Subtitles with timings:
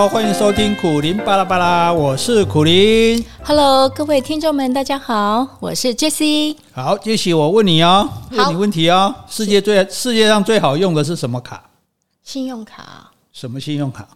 [0.00, 3.22] 好，欢迎收听苦林巴拉巴拉，我是苦林。
[3.44, 6.56] Hello，各位听众们，大家好，我是 Jessie。
[6.72, 11.62] 好，Jessie，我问你哦，问你问题哦，世界最世界上最好用的是什么卡？
[12.22, 14.08] 信用卡什么信用卡？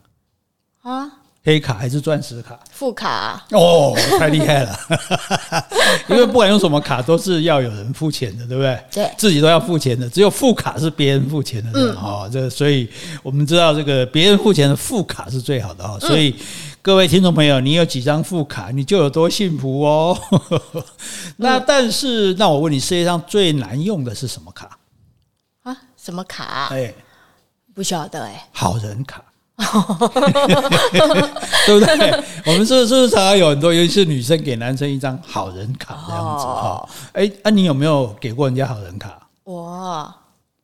[0.84, 1.06] 啊，
[1.44, 2.58] 黑卡还是钻石卡？
[2.70, 4.74] 副卡哦，太厉害了！
[6.08, 8.78] 因为不管用什么卡，都是要有人付钱的，对不对？
[8.92, 11.70] 对，自己都要付钱的，只有副卡是别人付钱的。
[11.74, 12.88] 嗯，哦，这所以
[13.22, 15.98] 我们知道这个别人付钱的副卡是最好的哦。
[16.00, 16.34] 所以
[16.82, 20.18] 各位听众朋友，你有几张副卡，你就有多幸福哦。
[21.36, 24.78] 那但是，那我问你，世界上最难用的是什么卡？
[25.62, 25.76] 啊？
[25.96, 26.68] 什么卡？
[26.70, 26.92] 哎，
[27.74, 28.48] 不晓得哎。
[28.52, 29.22] 好人卡。
[31.66, 32.22] 对不对？
[32.46, 36.88] 我们是不是常常有很多，尤其是女生给男生一张好人卡这样子哈？
[37.14, 39.16] 哎，那你有没有给过人家好人卡？
[39.44, 40.12] 我，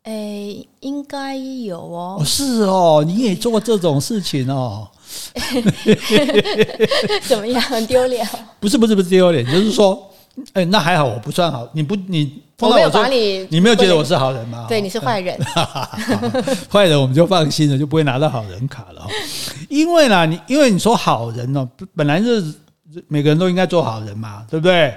[0.03, 2.17] 哎，应该有哦。
[2.19, 4.89] 哦，是哦，你也做过这种事情哦。
[7.27, 7.62] 怎么样？
[7.62, 8.29] 很丢脸？
[8.59, 10.09] 不是，不是，不是丢脸，就是说，
[10.52, 11.69] 哎，那还好，我不算好。
[11.72, 12.42] 你不，你。
[12.60, 14.66] 我没有把你，你没有觉得我是好人吗？
[14.69, 15.34] 对，你是坏人。
[16.70, 19.06] 坏人我们就放心了，就不会拿到好人卡了。
[19.70, 22.52] 因为呢，你因为你说好人哦，本来是
[23.08, 24.94] 每个人都应该做好人嘛，对不对？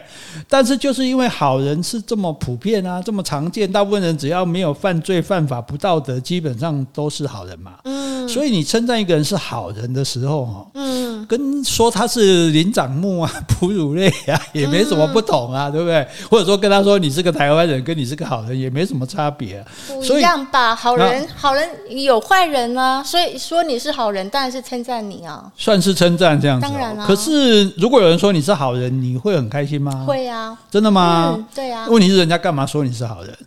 [0.47, 7.73] 但是就是因为好人是这么普遍啊，这么常见，大部分人只要没有犯罪、犯法、不道德，基本上都是好人嘛。
[7.83, 8.27] 嗯。
[8.27, 11.03] 所以你称赞一个人是好人的时候，哈，嗯。
[11.25, 16.05] 跟说他是灵长目啊、哺乳类啊，也没什么不同啊，嗯、对不对？
[16.30, 19.66] 或者说跟他说你是个台湾人，跟你是个好人，也没什么差别、啊。
[19.88, 20.75] 不一样吧？
[20.75, 25.49] 好人，好人有坏人啊，所以说你是好人，当然是称赞你啊。
[25.55, 26.67] 算是称赞这样子。
[26.67, 27.08] 当然了、啊。
[27.08, 30.06] 可是如果有人说你是好人，你会很开心吗？
[30.08, 30.58] 会啊。
[30.72, 31.34] 真的吗？
[31.36, 31.86] 嗯、对啊。
[31.89, 33.38] 问题是人家干嘛说你是好人？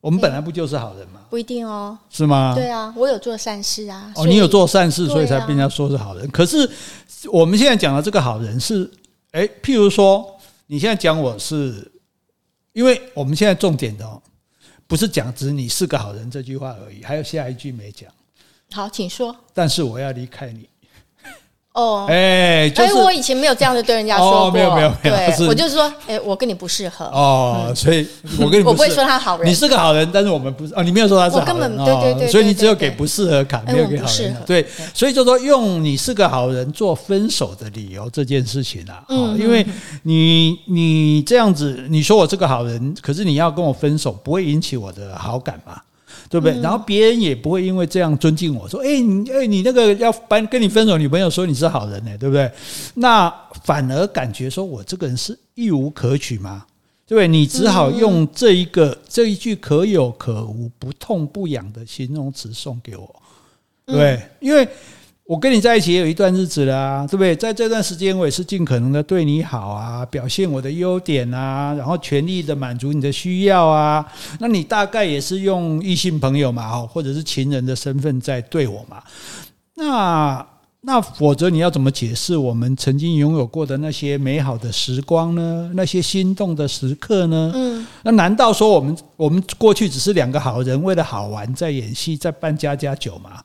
[0.00, 1.20] 我们本来不就是好人吗？
[1.30, 2.54] 不一定哦，是吗？
[2.56, 4.12] 对啊，我有做善事啊。
[4.16, 6.28] 哦，你有做善事，所以才被人家说是好人。
[6.32, 6.68] 可是
[7.30, 8.90] 我们现在讲的这个好人是，
[9.30, 10.28] 哎，譬如说，
[10.66, 11.88] 你现在讲我是，
[12.72, 14.20] 因为我们现在重点的哦，
[14.88, 18.10] 不是讲只你是个好人这句话而已，还有下一句没讲。
[18.72, 19.36] 好，请说。
[19.54, 20.68] 但是我要离开你。
[21.78, 27.04] 哦，哎，就是我以前没有这样子对人家说过，没有没有没有，对，我就是说，哎，我跟你不适合。
[27.04, 28.04] 哦，所以
[28.40, 39.64] 我跟你我不会说他好人，你是个好人，但是我们不是哦，你没有说他是好人，我根本对对对，所以你只有给不适合卡，没有给好人，对，所以就说用你是个好人做分手的理由这件事情啊，嗯，因为
[40.02, 45.80] 你你这样子，你说我是个好人，可是你要跟我分手，不会引起我的好感嘛。
[46.28, 46.60] 对不对？
[46.60, 52.50] 然后别人也不会因为这样尊敬我，说：“哎，你哎，你那个要搬跟你分手女朋友说你是好人呢，对不对？”
[52.94, 53.32] 那
[53.64, 56.64] 反而感觉说我这个人是一无可取吗？
[57.06, 57.28] 对不对？
[57.28, 63.22] 你只好用这一个这一句可有可无、不痛不痒的形容词送给我，
[63.86, 64.22] 对不对？
[64.40, 64.68] 因为。
[65.28, 67.36] 我跟你在一起也有一段日子了啊，对不对？
[67.36, 74.02] 在这段时间，我也是尽可能的对你好啊，表现我的优点啊，然后全力的满足你的需要啊。
[74.40, 79.02] 那你大概也是用异性朋友嘛，或者是情人的身份在对我嘛？
[79.74, 80.46] 那
[80.80, 85.70] 那否则你要怎么解释我们曾经拥有过的那些美好的时光呢？
[85.74, 87.52] 那些心动的时刻呢？
[87.54, 93.42] 嗯，那难道说我们我们过去只是两个好人，为了好玩在演戏，在扮家家酒吗？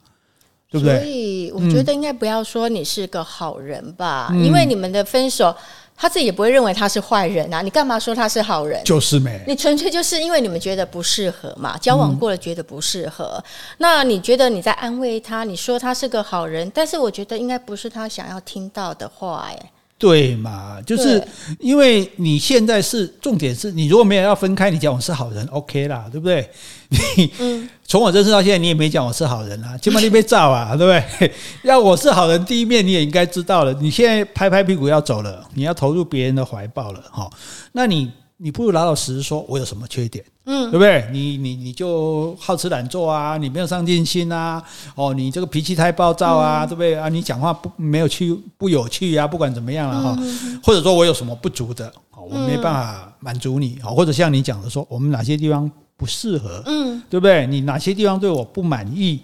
[0.73, 0.97] 对不对？
[0.97, 5.55] 所以我觉得应该不要说你是个好人吧，嗯、因为你们的分手，
[5.95, 7.61] 他自己也不会认为他是坏人啊。
[7.61, 8.83] 你干嘛说他是好人？
[8.83, 13.35] 就是没，你纯粹就是因为你们觉得不适合嘛，交往过了觉得不适合。
[13.35, 13.43] 嗯、
[13.77, 19.72] 那你觉得你在安慰他，你说他是个好人，但是我觉得应该不是他想要听到的话，哎。
[20.03, 21.25] 对嘛，就是
[21.59, 26.45] 因为你现在是重点是你如果没有要分开，你讲我是好人，OK 啦，对不对？
[26.89, 27.31] 你
[27.87, 31.31] 从我认识到现在，你也没讲我是好人啊，起码你被照啊， 对不对？
[31.63, 33.73] 要我是好人，第一面你也应该知道了。
[33.75, 37.29] 你现在拍拍屁股要走了，你要投入别人的怀抱了，哈，
[37.71, 38.11] 那你。
[38.43, 41.07] 你不如老老实实说，我有什么缺点，嗯，对不对？
[41.13, 44.61] 你你你就好吃懒做啊，你没有上进心啊，
[44.95, 47.07] 哦，你这个脾气太暴躁啊，嗯、对不对啊？
[47.07, 57.47] 你讲话不没有趣不有趣啊，不管怎么样了哈，嗯、或者说我有什么不足的，我没办法满足你，或者像你讲的说，我们哪些地方不适合，嗯，对不对？
[57.47, 59.21] 你哪些地方对我不满意，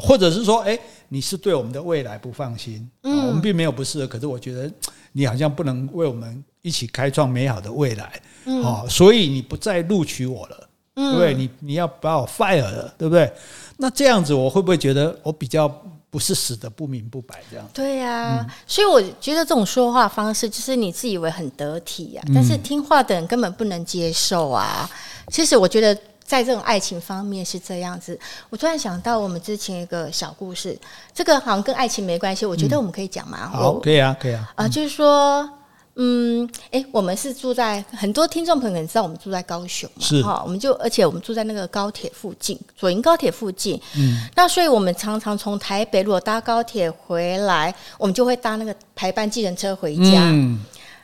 [0.00, 0.78] 或者是说，哎，
[1.08, 4.70] 你是对我们的未来不放心，嗯，我们并没有不适合，可是我觉得
[5.10, 8.22] 你好像不能为我们一起开创美好的未来。
[8.44, 11.34] 哦，所以你不再录取我了，对不对？
[11.34, 13.32] 你你要把我 fire 了，对不对？
[13.76, 15.68] 那这样子我会不会觉得我比较
[16.10, 17.66] 不是死的不明不白这样？
[17.72, 24.88] 对呀，所以我觉得这种说话方式就是你自以为很得体呀，但是听话的人根本不能接受啊。
[25.28, 28.18] 其实我觉得在这种爱情方面是这样子。
[28.50, 30.78] 我突然想到我们之前一个小故事，
[31.14, 33.48] 这个好像跟爱情没关系，我觉得我们可以讲嘛。
[33.48, 34.52] 好，可以啊，可以啊。
[34.56, 35.48] 啊，就是说。
[35.94, 40.22] 嗯，哎、欸，我们是住在很多听众朋友可能知道我们住在高雄嘛，是。
[40.22, 50.58] 哈，我们就而且我们住在那个高铁附近，左营高铁附近，嗯，那所以我们常常从台北如果搭高铁回来，我们就会搭那个排班计程车回家，嗯，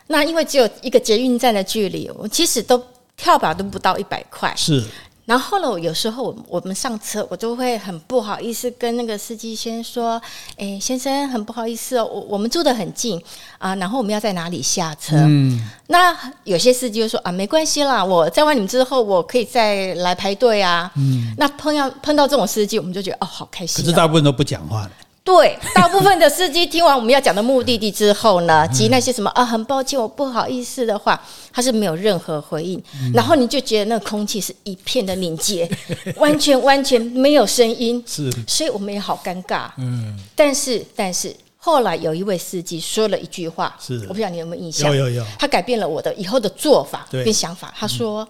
[0.06, 2.82] 那因为只有一个捷运站的距离，我其实都
[3.14, 4.82] 跳表都不到一百块，是。
[5.28, 10.18] 然后呢，有时候我我们上车，我就会很不好意思跟那个司机先说
[10.56, 13.22] ：“哎，先生，很不好意思哦，我我们住的很近
[13.58, 23.84] 啊，然后我们要在哪里下车？”嗯，那有些司机就说：“啊，没关系啦，我载完你们之后，我可以再来排队啊。”嗯，那碰到碰到这种司机，我们就觉得哦，好开心。
[23.84, 24.88] 可是大部分都不讲话。
[25.28, 31.20] 对，大部分的司机听完我们要讲的目的地之后呢，及那些什么啊，很抱歉，我不好意思的话，
[31.52, 35.70] 他是没有任何回应，嗯、然后你就觉得那个空气是一片的凝结，
[36.16, 39.68] 完全完全没有声音，是，所以我们也好尴尬。
[39.76, 44.88] 嗯，但是但是后来有一位司机说了一句话，是，我不知道你有没有印象？
[44.96, 47.70] 有有有，他改变了我的以后的做法跟想法。
[47.78, 48.22] 他说。
[48.22, 48.28] 嗯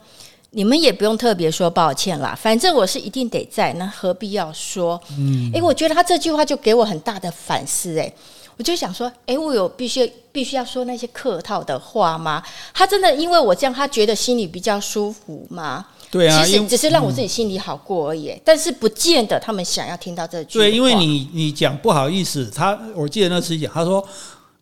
[0.58, 5.00] 你们也不用特别说抱歉啦，反正我是一定得在，那何必要说？
[5.16, 8.12] 嗯，哎，我觉得他这句话就给我很大的反思，哎，
[8.56, 12.42] 我就想说，哎，我有必须必须要说那些客套的话吗？
[12.74, 15.86] 他真的因为我这样，他觉得心里比较舒服吗？
[16.10, 20.64] 对啊，其实只是让我自己心里好过而已，嗯、但是不见得他们想要听到这句话。
[20.64, 24.04] 对，因为你你讲不好意思，他我记得那次讲，他说。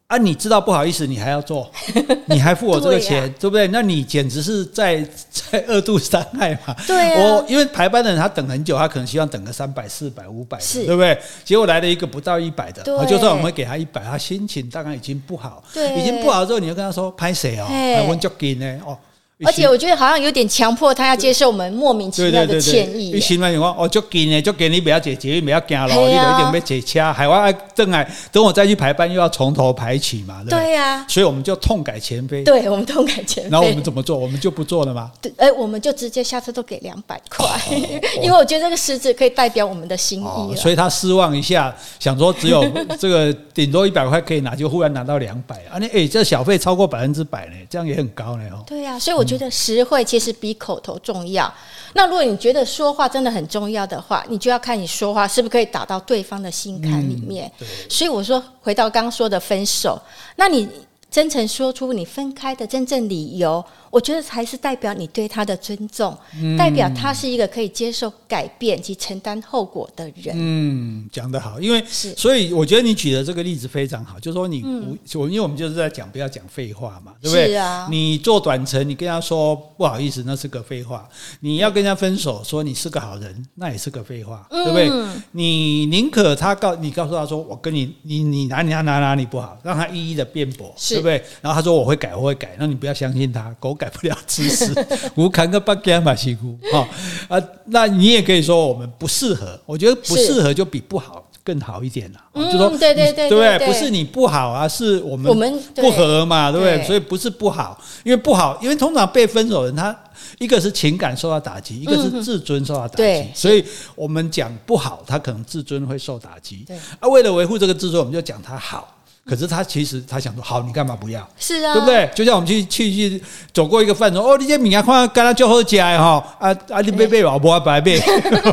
[0.09, 1.69] 啊，你知道不好意思，你还要做，
[2.27, 3.67] 你还付我这个钱，对，啊、对不对？
[3.69, 6.75] 那你简直是在在二度伤害嘛。
[6.87, 11.19] 对啊，我因为排班的人他等很久，他可能希望等个三百、四百、五百，对不对？
[11.45, 18.97] 结果来了一个不到一百的，对就算我们给他一百，他心情大概已经不好，对，已经不好之后，你就跟他说拍谁哦，还问足金呢哦。
[19.45, 23.13] 而且我觉得好像有点强迫他要接受我们莫名其妙的歉意。
[23.13, 30.43] 你心里讲哦，就给你，就给你不要解决，不要惊了，你有一点被解掐，还要等来等我再去排班，又要从头排起嘛。
[30.49, 32.43] 对呀，所以我们就痛改前非。
[32.45, 33.51] 对，我们痛改前非。
[33.51, 34.17] 然后我们怎么做？
[34.17, 35.11] 我们就不做了吗？
[35.21, 37.47] 对，哎，我们就直接下车都给两百块，
[38.23, 40.57] 因为我觉得这个实质可以代表我们的心意。
[40.57, 42.65] 所以他失望一下，想说只有
[42.99, 45.77] 这个顶多一百块可以拿，就忽然拿到两百啊！
[45.79, 48.65] 你哎，这小费超过百分之百呢，这样也很高呢哦。
[48.67, 50.05] 对呀，所以我觉得实惠。
[50.05, 51.53] 其实比口头重要。
[51.95, 57.51] 那如果你觉得说话真的很重要的话，你就要看你说话是不是可以打到对方的心坎里面。
[57.59, 60.01] 嗯、所以我说，回到刚刚说的分手，
[60.37, 60.69] 那你
[61.11, 63.65] 真诚说出你分开的真正理由。
[63.97, 70.35] 我觉得才是代表你对他的尊重，嗯、代表他是一个可以接受改变及承担后果的人。
[70.35, 77.47] 嗯，讲得好，因为是所以我觉得你举的这个例子非常好，就是说你不，我、嗯、因为我们就是在讲不要讲废话嘛，对不对？
[77.47, 77.89] 是啊。
[77.91, 80.99] 你做短程，你跟他说不好意思，那是个废话；
[81.41, 85.23] 你要跟人家分手，说你是个好人，那也是个废话，嗯、对不对？
[85.33, 91.25] 你宁可他告你告诉他说我跟你你你哪里哪哪哪里不好，让他一一的辩驳，是对不对？
[91.41, 94.73] 然后他说我会改，我会改，那你不要相信他，狗改不了吃屎，
[95.17, 96.89] 无坎个八竿马西姑哈
[97.29, 97.43] 啊！
[97.67, 102.21] 那你也可以说我们不适合，我觉得不适合就比不好更好一点了。
[102.37, 103.67] 是就说对对对，对不对？
[103.67, 106.83] 不是你不好啊，是我们我们不合嘛，对不对？
[106.85, 109.97] 所以不是不好，因为不好，因为通常被分手的人，他
[110.39, 116.67] 一个是情感受到打击，一个是自尊受到打击，所以我们讲不好，他可能自尊会受打击。
[117.01, 118.96] 啊，为了维护这个自尊，我们就讲他好。
[119.29, 121.29] 可是他其实他想说，好，你干嘛不要？
[121.37, 122.09] 是啊，对不对？
[122.15, 128.01] 就像我们去去去走过一个饭桌，哦，你这米啊，看干他就好吃哈，啊啊，你别别老婆白别，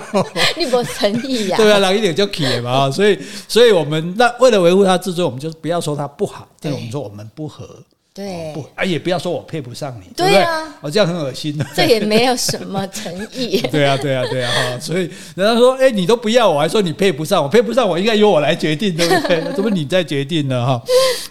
[0.57, 1.57] 你不诚意呀？
[1.57, 7.69] 对啊，老一点就可以嘛，所以所以我们那为了维护他自尊，我们就不要说他不好，但我们说我们不合。
[8.13, 13.59] 对，不，啊，也不要说我配不上你，对啊，哦，这样很恶心的， 这也没有什么诚意。
[13.71, 19.41] 对啊，对啊，对啊，哈，所以人家说，哎，你都不要我，还说你配不上我，配不上我应该由我来决定，对不对？
[19.55, 20.63] 怎么你在决定呢？
[20.63, 20.83] 哈，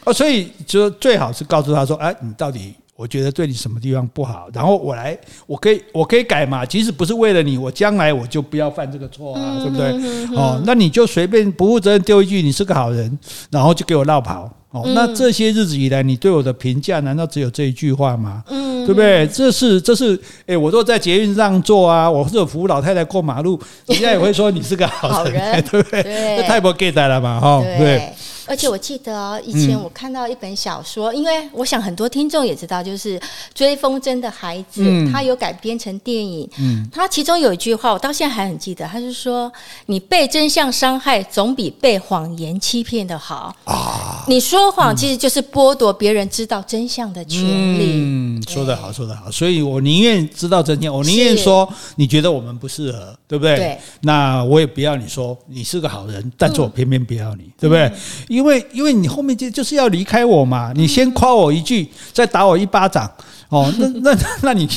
[0.05, 6.67] 哦，所以就最好是告诉他说，哎，你到底我觉得对你什么地方不好，然后我来，我可以，我可以改嘛。
[6.67, 10.37] 即使不是为了你，我将来我就不要犯这个错啊，对不对？
[10.37, 13.17] 哦，那你就随便不负责任丢一句你是个好人，
[13.53, 14.51] 然后就给我绕跑。
[14.73, 18.43] 哦，那这些日子以来，你对我的评价难道只有这一句话吗？
[18.49, 19.27] 嗯，对不对？
[19.29, 26.03] 这是这是，哎，我都在捷运上坐啊，我是有扶老太太过马路， 人家也会说你是个好人， 对不对？
[26.39, 28.03] 这太不给带了嘛，哈，对。
[28.47, 33.19] 而且我记得哦，以前我看到一本小说，嗯、因为我想很多听众也知道，就是
[33.55, 34.83] 《追风筝的孩子》，
[35.13, 36.49] 他、嗯、有改编成电影。
[36.59, 39.53] 嗯，他其中有一句话，我到现在还很记得，他是说
[39.87, 47.43] ：“你被真相伤害，总比被谎言欺骗的好。”啊，你说谎其实就是剥夺别人知道真相的权
[47.79, 47.93] 利。
[47.95, 49.31] 嗯，说得好，说得好。
[49.31, 53.57] 所以我宁愿知道真相，我宁愿说你觉得我们不适合，对不对？
[53.57, 53.79] 对。
[54.01, 57.93] 那我也不要你说你是个好人，但是我偏偏不要你，嗯、对不对？
[58.29, 63.09] 因为因为因为你后面就就是要离开我嘛，你先夸我一句，再打我一巴掌，
[63.49, 64.69] 哦， 那那那你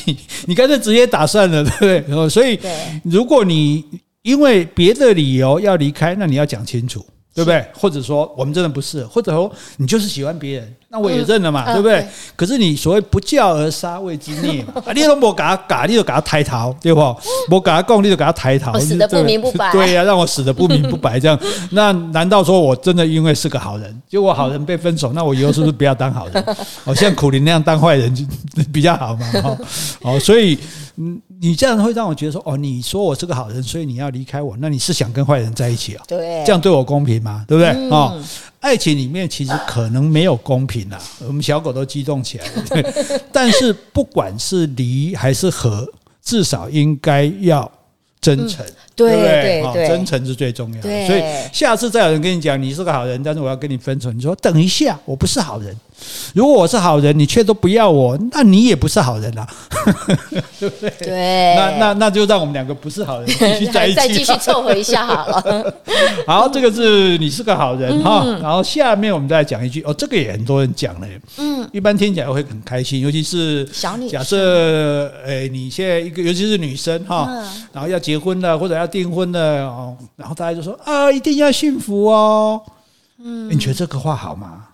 [0.45, 2.15] 你干脆直接打算了，对不对？
[2.15, 2.59] 哦，所以
[3.03, 3.83] 如果你
[4.21, 7.03] 因为别的理由要离开，那你要讲清楚。
[7.35, 7.63] 对不对？
[7.77, 11.99] 或者说我们真的不是，或者说你就是喜欢别人，那我也认了嘛，嗯、对不对？
[11.99, 17.01] 嗯、可是你所谓不教而杀谓之孽嘛，啊，你都没给他改，你就给他抬头，对不？
[17.49, 19.69] 没给他供，你就给他抬头，死的不明不白。
[19.73, 21.37] 对呀、啊，让我死的不明不白这样。
[21.71, 26.45] 那难道说我真的因为是个好人，结果好人被分手， 那我以后是不是不要当好人？
[26.85, 28.23] 哦，像苦林那样当坏人就
[28.71, 29.29] 比较好嘛？
[29.43, 29.57] 哦，
[30.03, 30.57] 哦，所以。
[30.97, 36.03] 嗯，你这样会让我觉得说，哦，你说我是个好人，所以你要离开我，那你是想跟坏人在一起啊？
[36.07, 37.45] 对，这样对我公平吗？
[37.47, 37.89] 对不对？
[37.89, 38.21] 哦，
[38.59, 42.63] 爱情里面其实可能没有公平啊，我们小狗都激动起来了。
[42.69, 42.93] 对，
[43.31, 45.87] 但是不管是离还是合，
[46.23, 47.69] 至少应该要
[48.21, 48.65] 真诚。
[48.65, 51.05] 嗯对对对，对对真诚是最重要的。
[51.05, 51.21] 所以
[51.51, 55.75] 下次再有人跟你讲你是个好人，但是我要跟你分手，你说等一下，我不是好人。
[56.33, 59.47] 如果我是好人，你却都不要我，那你也不是好人啊，
[60.59, 60.89] 对不对？
[60.99, 61.55] 对。
[61.55, 65.73] 那那那就让我们两个不是好人继续在一起，再 继续凑合一下好了。
[66.25, 68.23] 好，这个是你是个好人哈。
[68.25, 71.07] 嗯、然后下面我们再来讲一句哦，这个也很多人讲了。
[71.37, 71.69] 嗯。
[71.71, 74.09] 一般听起来会很开心，尤其是小女。
[74.09, 78.85] 假设诶，你现在一个，尤其是女生哈，嗯、然后要结婚了或者要。
[78.95, 82.61] 订婚了哦，然后大家就说啊，一定要幸福哦。
[83.21, 84.64] 嗯，你觉得这个话好吗？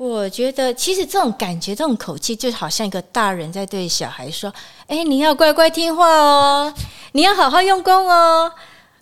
[0.00, 4.50] 我觉得其实这种感觉、这种口气，就好像一个大人在对小孩说
[4.88, 6.72] ：“哎，你要乖乖听话哦，
[7.12, 8.50] 你要好好用功哦。”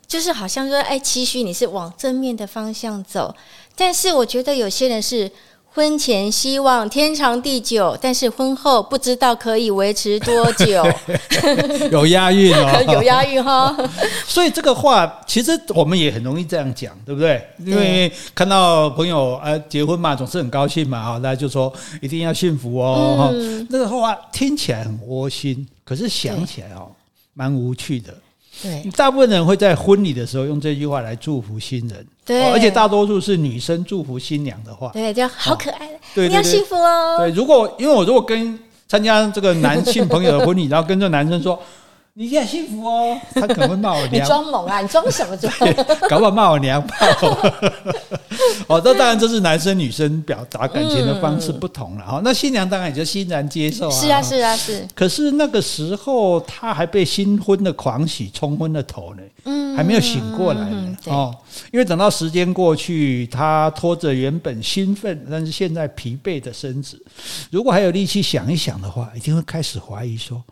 [0.09, 3.33] 就是好像说：“哎，期许你是往正面的方向走。”
[3.77, 5.31] 但是我觉得有些人是。
[5.79, 10.85] 婚前希望天长地久，但是婚后不知道可以维持多久。
[11.93, 13.73] 有押韵哦， 有押韵哈。
[14.27, 17.41] 所以这个话其实我们也很容易这样讲，对不对？
[17.65, 23.31] 因为看到朋友啊结婚嘛，总是很高兴嘛啊，大家就说一定要幸福哦。
[23.33, 26.91] 嗯、那个话听起来很窝心，可是想起来哦，
[27.35, 28.13] 蛮无趣的。
[28.63, 37.17] 对，大部分人会在婚礼的时候用这句话来祝福新人，对，而且大多数是女生祝福新娘的话，对，就好可爱，对，你要幸福哦。
[37.19, 41.61] 对，如果因为我如果跟参加这个男性朋友的婚礼， 然后跟这个男生说。
[42.21, 44.13] 你现在幸福哦，他可能会骂我娘。
[44.13, 44.81] 你装猛啊！
[44.81, 45.53] 你装什么装？
[46.11, 47.07] 搞不好骂我娘炮。
[48.67, 52.19] 哦，那当然这是男生女生表达感情的方式不同了哈。
[52.19, 53.93] 嗯、那新娘当然也就欣然接受啊。
[53.93, 54.85] 是啊，是啊，是。
[54.97, 60.97] 可是那个时候他还被新婚的狂喜冲昏了头呢，嗯，还没有醒过来呢。
[61.05, 61.33] 哦，
[61.71, 67.01] 因为等到时间过去，他拖着原本兴奋但是现在疲惫的身子，
[67.53, 70.43] 如果还有力气想一想的话，一定会开始怀疑说。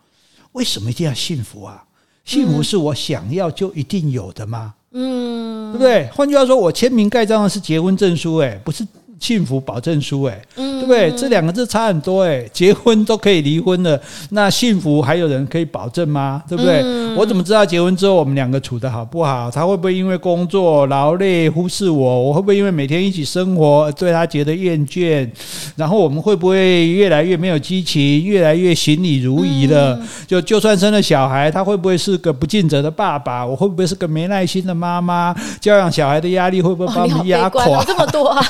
[0.57, 1.83] 为什么一定要幸福啊？
[2.25, 4.73] 幸福是我想要就一定有的吗？
[4.91, 6.09] 嗯，对不对？
[6.11, 8.85] 换句话说，我签名盖章的是结婚证书，哎，不是。
[9.19, 11.11] 幸福保证书，哎，对不对？
[11.11, 16.41] 这两个字差很多，哎，结婚都可以离婚了，那幸福还有人可以保证吗？
[16.47, 16.83] 对不对？
[17.15, 19.49] 我怎么知道结婚之后我们两个处得好不好？
[19.49, 22.23] 他会不会因为工作劳累忽视我？
[22.23, 25.27] 我会不会因为每天一起生活对他觉得厌倦？
[25.75, 29.99] 然后我们会不会越来越没有激情，越来越行礼如仪了？
[30.27, 33.45] 就就算生了小孩，他会不会是个不尽责的爸爸？
[33.45, 35.35] 我会不会是个没耐心的妈妈？
[35.59, 37.65] 教养小孩的压力会不会把我们压垮？
[37.83, 38.45] 这么多啊！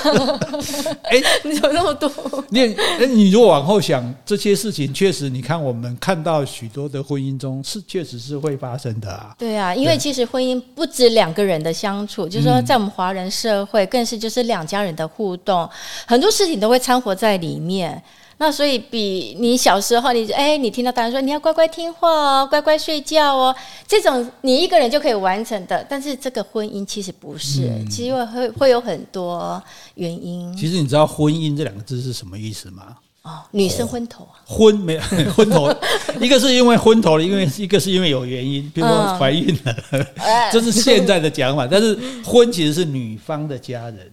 [1.04, 2.10] 哎，你怎么那么多？
[2.50, 9.36] 你哎，你如果往后想这些事情，确实，你看我们看到许多的婚姻中是确实是会发生的啊。
[9.38, 15.70] 对啊，因为其实婚姻不止两个人的相处，就是说在我们华人社会，更是就是两家人的互动，
[16.06, 18.02] 很多事情都会掺和在里面。
[18.40, 23.56] 那所以，比你小时候，你哎，你听到大人说你要乖乖听话哦，乖乖睡觉哦，
[23.88, 25.84] 这种你一个人就可以完成的。
[25.90, 29.62] 但是这个婚姻其实不是，嗯、其实会会有很多
[29.96, 30.56] 原因。
[30.56, 32.98] 其实你知道“婚姻”这两个字是什么意思吗？
[33.24, 35.02] 哦，女生昏头啊，昏没有
[35.36, 35.74] 昏头，
[36.22, 40.06] 一个是因为昏头了，因为一个是因为有原因，比如说怀孕了，嗯、
[40.54, 41.66] 这是现在的讲法。
[41.66, 44.12] 但是婚其实是女方的家人。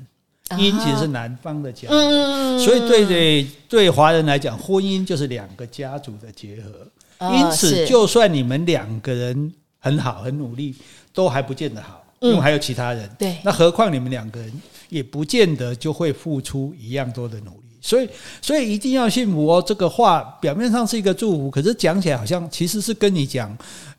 [0.50, 7.30] 姻其实是男方的家，所以对对对华人来讲，婚姻就是两个家族的结合。
[7.32, 10.74] 因此，就算你们两个人很好、很努力，
[11.14, 13.08] 都还不见得好，因为还有其他人。
[13.18, 14.52] 对，那何况你们两个人
[14.90, 17.64] 也不见得就会付出一样多的努力。
[17.80, 18.08] 所以，
[18.42, 19.64] 所以一定要幸福哦。
[19.66, 23.56] 这个话表面上是一个祝福，可是讲起来好像其实是跟你讲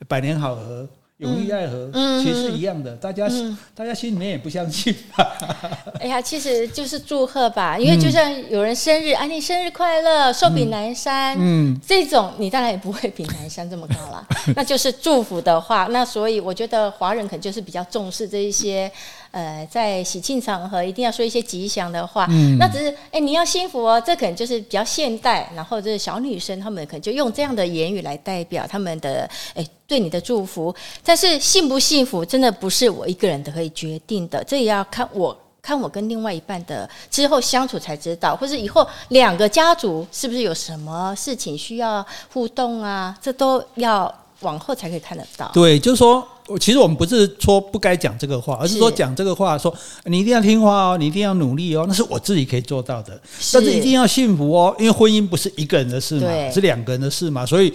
[0.07, 0.87] 百年好合。
[1.19, 5.37] 永浴爱河，嗯，其实是一样的，大家，嗯、大家心里面也不相信吧。
[6.01, 18.91] 哎呀，其实就是祝贺吧，因为就像有人生日，啊，你生日快乐，寿比南山，嗯，这种你当然也不会比南山这么高了， 那就是祝福的话，那所以我觉得华人可能就是比较重视这一些。
[19.35, 30.73] 呃，在喜庆场合一定要说一些吉祥的话，嗯，那只是哎，你要幸福哦，这可能就是比较现代，然后就是小女生她们可能就用这样的言语来代表他们的哎对你的祝福。
[31.03, 45.51] 但是幸不幸福，真的不是我一个人的可以决定的，这也要看我看我跟另外一半的之后相处才知道，或是以后两个家族是不是有什么事情需要互动啊，这都要往后才可以看得到。
[45.53, 46.25] 对，就是说。
[46.59, 49.73] 其实我们不是说不该讲这个话，而是说讲这个话，说
[50.05, 53.19] 你一定要听话哦，你一定要努力哦，那是我自己可以做到的。
[53.53, 57.73] 但是一定要幸福哦，因为婚姻不是一个人的事嘛，是两个人的事嘛，所以。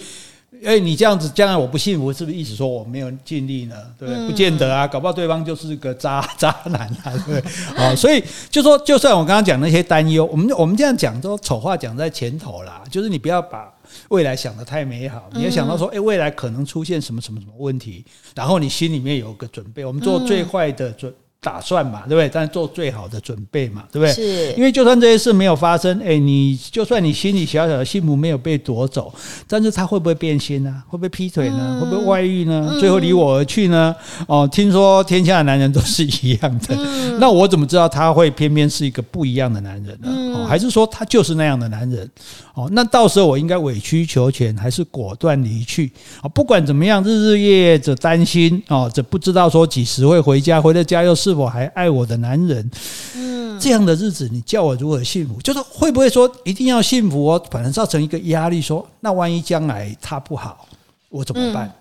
[0.62, 3.76] 哎，你这样子，将来我不幸福，是不是意思说我没有尽力呢？
[3.98, 4.26] 对不对？
[4.26, 7.42] 不见得啊，搞不好对方就是个渣渣男啊，对不对？
[7.74, 13.72] 好， 所以就说，就算我刚刚讲那些担忧，我们我们这样讲都丑话讲在前头啦，就是你不要把
[14.10, 21.14] 未来想的太美好，你要想到说，哎，未来可能出现什么什么什么问题，然后你心里面有个准备，我们做最坏的准。
[21.42, 22.28] 打算嘛，对不对？
[22.28, 24.12] 但是做最好的准备嘛，对不对？
[24.12, 24.52] 是。
[24.58, 29.10] 因为就算这些事没有发生，哎，你就算你心里小小的幸福没有被夺走，
[29.48, 30.82] 但是他会不会变心呢？
[30.86, 31.78] 会不会劈腿呢？
[31.78, 32.76] 嗯、会不会外遇呢？
[32.78, 33.96] 最后离我而去呢？
[34.28, 40.10] 哦，听说天下的男人都是一样的，嗯、那我怎么知道他会偏偏是一个不一样的男人呢？
[40.36, 42.06] 哦，还是说他就是那样的男人？
[42.52, 45.90] 哦，那到时候我应该委曲求全，还是果断离去？
[46.20, 51.29] 啊，不管怎么样，日日夜夜的担心哦，这不知道说几时会回家，回了家又是。
[51.30, 52.68] 是否还爱我的男人？
[53.14, 55.40] 嗯，这样的日子，你叫我如何幸福？
[55.40, 57.42] 就是会不会说一定要幸福哦？
[57.50, 60.66] 反而造成一个压力，说那万一将来他不好，
[61.08, 61.68] 我怎么办？
[61.68, 61.72] 嗯、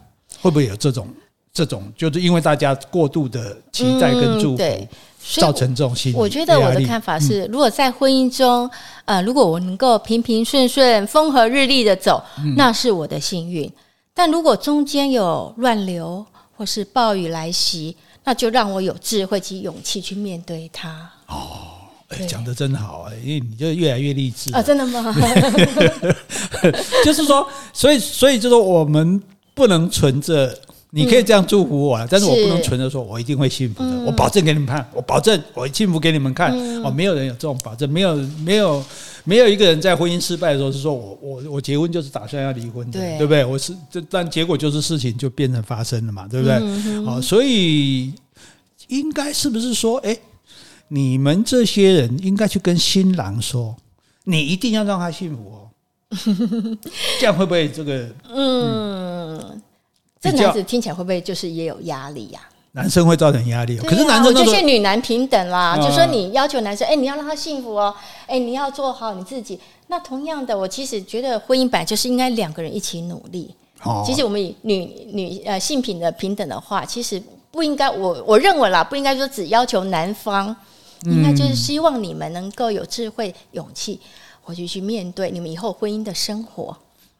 [0.41, 1.08] 会不会有这种
[1.51, 1.91] 这种？
[1.98, 4.88] 就是因为大家过度的期待跟祝福，嗯、对，
[5.36, 6.15] 造成这种心理。
[6.15, 8.70] 我觉得我的看法是，如果在婚姻中，
[9.06, 12.24] 呃，如果我能够平平顺顺、风和日丽的走，
[12.56, 13.68] 那是我的幸运。
[14.13, 16.24] 但如果中间有乱流
[16.56, 21.09] 或是暴雨来袭，那就让我有智慧及勇气去面对它。
[21.27, 23.11] 哦，哎，讲得真好啊！
[23.24, 24.61] 因为你就越来越励志啊！
[24.61, 25.15] 真的吗？
[27.05, 29.22] 就是说，所以，所以就是说，我们
[29.53, 30.57] 不能存着。
[30.91, 33.91] 你可以这样祝福我，但是我不能存着说我一定会幸福的。
[34.07, 36.51] 我保证给你们看，我保证我幸福给你们看。
[36.83, 38.83] 哦，没有人有这种保证，没有，没有。
[39.24, 43.46] 没有一个人在婚姻失败的时候是说我我我结婚就是打算要离婚的，对，对不对？
[43.46, 46.58] 我是这，但结果就是事情就变成发生了嘛，对不对？
[46.62, 48.14] 嗯、好，所以
[48.88, 50.18] 应该是不是说，哎，
[50.88, 53.75] 你们这些人应该去跟新郎说，
[54.24, 55.70] 你一定要让他幸福哦，
[57.20, 58.10] 这样会不会这个？
[58.29, 59.62] 嗯，嗯
[60.22, 62.58] 这男子听起来会不会就是也有压力呀、啊？
[62.74, 65.75] 男生会造成压力，啊、可是男生就是女男平等啦。
[65.75, 67.94] 就说你要求男生，哎，你要让他幸福哦，
[68.27, 69.60] 哎，你要做好你自己。
[69.88, 73.53] 那同样的，我其实觉得婚姻本来就是应该两个人一起努力。
[73.84, 74.75] 哦，其实我们以女
[75.12, 80.55] 女呃性品的平等的话，其实不应该，我我认为啦，不应该说只要求男方，
[81.05, 84.00] 应该就是希望你们能够有智慧、勇气，
[84.44, 86.77] 回去去面对你们以后婚姻的生活。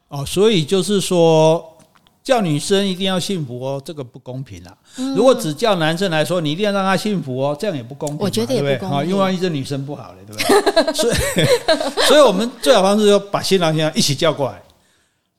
[0.10, 1.76] 哦，所以就是说。
[2.24, 4.76] 叫女生一定要幸福哦，这个不公平啊！
[5.16, 10.94] 如果只叫男生来说，你一定要让他幸福哦，这样也不公平，我觉得也不公平，因为万一这女生不好了，对不对？
[10.94, 14.62] 所以，所以我们最好方式就把新郎新娘一起叫过来，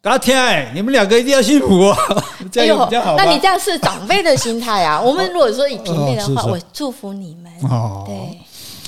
[0.02, 1.96] 给他听哎，你们两个一定要幸福哦，
[2.50, 3.16] 这样比较好。
[3.16, 5.00] 那你这样是长辈的心态啊？
[5.00, 8.04] 我们 如果说以平辈的话，我祝福你们哦。
[8.06, 8.38] 对，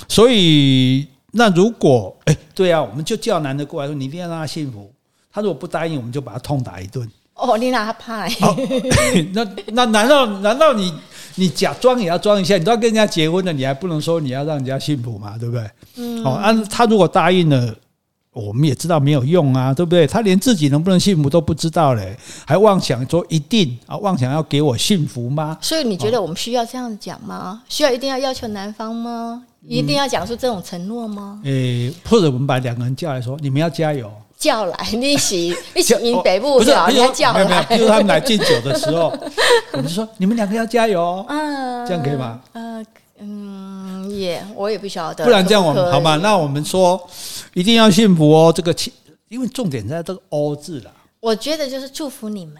[0.09, 4.91] 所以那如果哎，对啊，我们就叫男的过来说，你一定要让他幸福。
[5.31, 7.09] 他如果不答应，我们就把他痛打一顿。
[7.43, 8.25] 哦，你哪怕？
[9.33, 10.93] 那那难道难道你
[11.35, 12.57] 你假装也要装一下？
[12.57, 15.35] 你都要跟人家结婚了，你还不能说你要让人家幸福吗？
[15.37, 15.69] 对不对？
[15.97, 16.23] 嗯。
[16.23, 17.75] 哦，啊，他如果答应了，
[18.31, 20.07] 我们也知道没有用啊，对不对？
[20.07, 25.57] 他连自己能不能幸福都不知道嘞，还妄想说一定啊，妄想要给我幸福吗？
[25.61, 27.61] 所以你觉得我们需要这样讲吗？
[27.67, 29.43] 需要一定要要求男方吗？
[29.67, 31.39] 一定要讲出这种承诺吗？
[31.43, 34.11] 诶、欸，或者我们把两个人叫来说，你们要加油。
[34.43, 39.17] 叫来一起一起迎北部，不是你要叫来，就是 他们来敬酒的时候，
[39.71, 42.41] 我们就说你们两个要加油，嗯，这样可以吗？
[42.51, 42.85] 嗯，
[43.19, 46.17] 嗯，也我也不晓得，不然这样我们好吗？
[46.17, 47.01] 那我们说
[47.53, 48.75] 一定要幸福哦，这个
[49.29, 50.91] 因为重点在这个“哦”字了。
[51.21, 52.55] 我觉得就是祝福你们。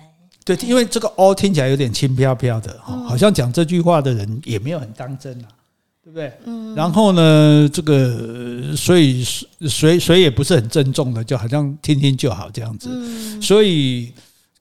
[0.46, 5.48] 对，因为这个“哦”听起来有点轻飘飘的，好像讲这句话的人也没有很当真啊。
[6.04, 6.32] 对不对？
[6.46, 6.76] 嗯。
[6.76, 9.24] 然后呢，这个所以
[9.68, 12.90] 谁谁也不是很郑重的，就好像听听就好这样子。
[12.92, 13.42] 嗯。
[13.42, 14.12] 所以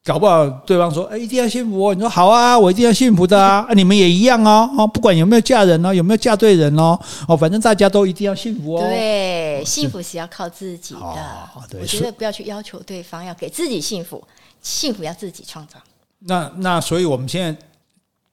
[0.05, 3.67] 搞不好对方说：“哎，一定要幸福哦。”你说：“好啊，我一定要幸福的啊。
[3.69, 4.71] ”啊，你们也一样哦。
[4.79, 8.81] 哦，不管有没有嫁人哦，有没有嫁对人哦，哦，反正大家都一定要幸福哦。
[8.89, 11.01] 对，幸福是要靠自己的。
[11.01, 11.81] 哦，对。
[11.81, 14.23] 我觉得不要去要求对方，要给自己幸福，
[14.61, 15.75] 幸福要自己创造。
[16.21, 17.57] 那那，所以我们现在。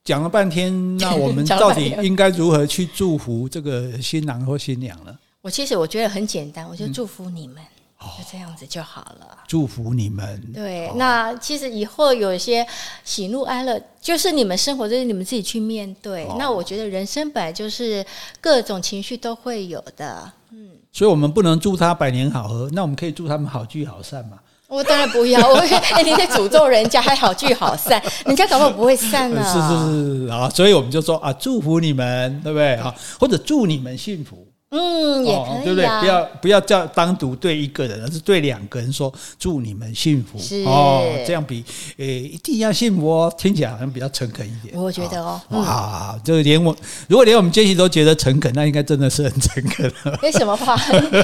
[0.10, 5.15] 讲了半天， 那我们到底应该如何去祝福这个新郎或新娘呢？
[5.39, 7.58] 我其实我觉得很简单，我就祝福你们，
[8.02, 9.38] 嗯、就这样子就好了。
[9.48, 10.52] 祝福你们。
[10.52, 12.65] 对，哦、那其实以后有一些
[13.04, 16.26] 喜怒哀乐，就是你们生活就是你们自己去面对。
[16.26, 18.04] 哦、那我觉得人生本来就是
[18.41, 20.32] 各种情绪都会有的。
[20.50, 24.39] 嗯，所以我们不能祝他百年好合，那我们可以祝他们好聚好散嘛。
[24.70, 25.56] 我当然不要，我
[25.94, 29.44] 哎，你在诅咒人家还好聚好散， 人家搞不好不会散呢。
[29.44, 32.94] 是是是啊，所以我们就说啊，祝福你们，对不对啊？
[33.20, 34.46] 或者祝你们幸福。
[34.72, 35.88] 嗯，也可以、啊哦，对不对？
[36.00, 40.38] 不要不要叫单独对一个人，而是对两个人说祝你们幸福。
[40.70, 41.64] 哦，这样比
[41.98, 44.80] 诶一定要幸福哦，听起来好像比较诚恳一点。
[44.80, 46.76] 我觉得哦，哇、哦，嗯、就连我
[47.08, 50.20] 如果连我们杰西都觉得诚恳，那应该真的是很诚恳了。
[50.22, 50.78] 为什么话？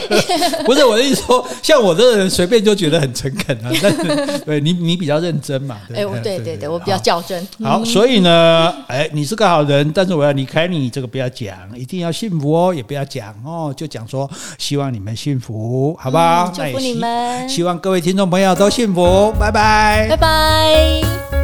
[0.66, 3.72] 不是我的意思说，像我这个人随便就觉得很诚恳啊。
[3.80, 5.80] 但是 对你你比较认真嘛？
[5.94, 7.48] 哎，对对对，对，我比较较真。
[7.62, 13.35] 好，好，所以呢，哎，你是个好人，但是我要离开你，这个不要讲，一定要幸福哦，也不要讲。
[13.44, 16.52] 哦，就讲说希望你们幸福，好不好？
[16.52, 21.35] 嗯，祝福你们，希望各位听众朋友都幸福，拜拜，拜拜。